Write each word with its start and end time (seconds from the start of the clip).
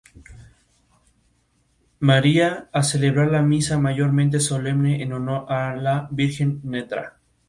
Maria, 1.99 2.69
a 2.73 2.81
celebrar 2.81 3.29
la 3.29 3.43
misa 3.43 3.77
mayor 3.77 4.41
solemne 4.41 5.03
en 5.03 5.13
honor 5.13 5.45
a 5.47 5.75
la 5.75 6.07
virgen 6.09 6.59
Ntra. 6.63 7.19